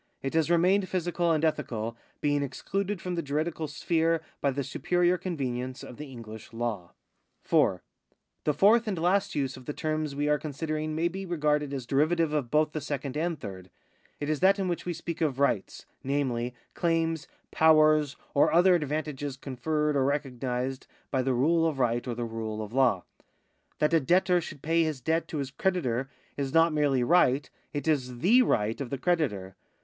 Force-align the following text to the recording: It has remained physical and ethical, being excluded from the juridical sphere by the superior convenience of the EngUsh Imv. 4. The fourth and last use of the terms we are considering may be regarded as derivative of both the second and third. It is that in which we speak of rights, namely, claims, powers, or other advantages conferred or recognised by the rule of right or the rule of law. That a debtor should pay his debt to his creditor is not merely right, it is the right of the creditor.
It 0.23 0.33
has 0.33 0.49
remained 0.49 0.89
physical 0.89 1.31
and 1.31 1.45
ethical, 1.45 1.95
being 2.21 2.41
excluded 2.41 2.99
from 2.99 3.13
the 3.13 3.21
juridical 3.21 3.67
sphere 3.67 4.23
by 4.41 4.49
the 4.49 4.63
superior 4.63 5.15
convenience 5.15 5.83
of 5.83 5.97
the 5.97 6.07
EngUsh 6.11 6.49
Imv. 6.49 6.89
4. 7.43 7.83
The 8.45 8.53
fourth 8.55 8.87
and 8.87 8.97
last 8.97 9.35
use 9.35 9.55
of 9.57 9.65
the 9.67 9.73
terms 9.73 10.15
we 10.15 10.27
are 10.27 10.39
considering 10.39 10.95
may 10.95 11.07
be 11.07 11.23
regarded 11.23 11.71
as 11.71 11.85
derivative 11.85 12.33
of 12.33 12.49
both 12.49 12.71
the 12.71 12.81
second 12.81 13.15
and 13.15 13.39
third. 13.39 13.69
It 14.19 14.27
is 14.27 14.39
that 14.39 14.57
in 14.57 14.67
which 14.67 14.87
we 14.87 14.93
speak 14.95 15.21
of 15.21 15.37
rights, 15.37 15.85
namely, 16.03 16.55
claims, 16.73 17.27
powers, 17.51 18.15
or 18.33 18.51
other 18.51 18.73
advantages 18.73 19.37
conferred 19.37 19.95
or 19.95 20.03
recognised 20.03 20.87
by 21.11 21.21
the 21.21 21.35
rule 21.35 21.67
of 21.67 21.77
right 21.77 22.07
or 22.07 22.15
the 22.15 22.25
rule 22.25 22.63
of 22.63 22.73
law. 22.73 23.03
That 23.77 23.93
a 23.93 23.99
debtor 23.99 24.41
should 24.41 24.63
pay 24.63 24.81
his 24.83 24.99
debt 24.99 25.27
to 25.27 25.37
his 25.37 25.51
creditor 25.51 26.09
is 26.37 26.55
not 26.55 26.73
merely 26.73 27.03
right, 27.03 27.47
it 27.71 27.87
is 27.87 28.17
the 28.17 28.41
right 28.41 28.81
of 28.81 28.89
the 28.89 28.97
creditor. 28.97 29.55